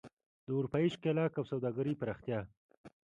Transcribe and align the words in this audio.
د 0.45 0.47
اروپايي 0.57 0.89
ښکېلاک 0.95 1.33
او 1.39 1.45
سوداګرۍ 1.51 1.93
پراختیا. 2.01 2.39